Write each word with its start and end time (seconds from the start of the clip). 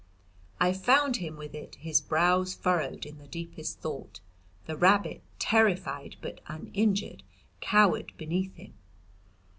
I 0.59 0.73
found 0.73 1.17
him 1.17 1.37
with 1.37 1.53
it, 1.53 1.75
his 1.75 2.01
brows 2.01 2.55
furrowed 2.55 3.05
in 3.05 3.19
the 3.19 3.27
deepest 3.27 3.81
thought. 3.81 4.19
The 4.65 4.75
rabbit, 4.75 5.21
terrified 5.37 6.15
but 6.21 6.39
uninjured, 6.47 7.21
cowered 7.59 8.11
beneath 8.17 8.55
him. 8.55 8.73